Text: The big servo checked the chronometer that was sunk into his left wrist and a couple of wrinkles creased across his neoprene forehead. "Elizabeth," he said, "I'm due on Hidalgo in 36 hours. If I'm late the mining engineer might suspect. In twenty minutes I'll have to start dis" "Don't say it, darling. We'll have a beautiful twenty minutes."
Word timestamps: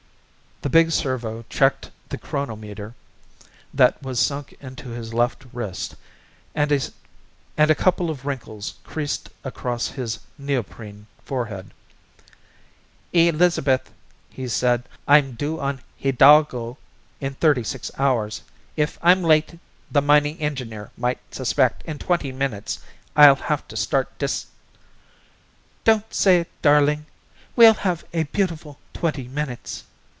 The 0.63 0.69
big 0.69 0.91
servo 0.91 1.43
checked 1.49 1.89
the 2.09 2.19
chronometer 2.19 2.93
that 3.73 4.01
was 4.03 4.19
sunk 4.19 4.55
into 4.61 4.89
his 4.89 5.11
left 5.11 5.43
wrist 5.51 5.95
and 6.53 6.71
a 7.57 7.73
couple 7.75 8.11
of 8.11 8.27
wrinkles 8.27 8.75
creased 8.83 9.31
across 9.43 9.87
his 9.87 10.19
neoprene 10.37 11.07
forehead. 11.25 11.71
"Elizabeth," 13.11 13.91
he 14.29 14.47
said, 14.47 14.83
"I'm 15.07 15.31
due 15.31 15.59
on 15.59 15.81
Hidalgo 15.99 16.77
in 17.19 17.33
36 17.33 17.89
hours. 17.97 18.43
If 18.77 18.99
I'm 19.01 19.23
late 19.23 19.57
the 19.91 20.01
mining 20.03 20.37
engineer 20.37 20.91
might 20.95 21.17
suspect. 21.33 21.81
In 21.87 21.97
twenty 21.97 22.31
minutes 22.31 22.77
I'll 23.15 23.33
have 23.33 23.67
to 23.69 23.75
start 23.75 24.15
dis" 24.19 24.45
"Don't 25.85 26.13
say 26.13 26.41
it, 26.41 26.49
darling. 26.61 27.07
We'll 27.55 27.73
have 27.73 28.05
a 28.13 28.25
beautiful 28.25 28.77
twenty 28.93 29.27
minutes." 29.27 29.85